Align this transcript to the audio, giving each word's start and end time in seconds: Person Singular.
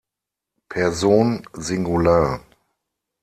Person 0.67 1.45
Singular. 1.59 2.43